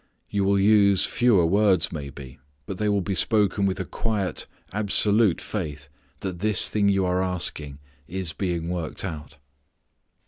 You 0.31 0.45
will 0.45 0.59
use 0.59 1.05
fewer 1.05 1.45
words, 1.45 1.91
maybe, 1.91 2.39
but 2.65 2.79
they 2.79 2.89
will 2.89 3.01
be 3.03 3.13
spoken 3.13 3.67
with 3.67 3.79
a 3.79 3.85
quiet 3.85 4.47
absolute 4.73 5.39
faith 5.39 5.89
that 6.21 6.39
this 6.39 6.69
thing 6.69 6.89
you 6.89 7.05
are 7.05 7.21
asking 7.21 7.77
is 8.07 8.33
being 8.33 8.67
worked 8.69 9.05
out. 9.05 9.37